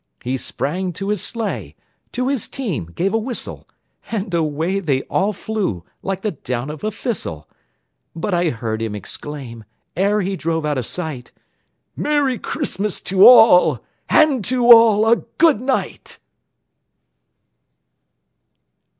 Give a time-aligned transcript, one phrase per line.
[0.23, 1.75] He sprang to his sleigh,
[2.11, 3.69] to his team gave a whistle,
[4.09, 7.47] And away they all flew like the down of a thistle;
[8.15, 9.63] But I heard him exclaim,
[9.95, 11.31] ere he drove out of sight,
[11.95, 16.17] "Merry Christmas to all, and to all a good night!"